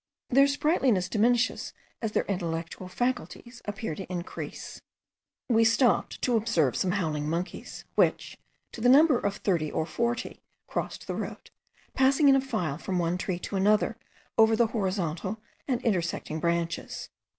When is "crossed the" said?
10.65-11.13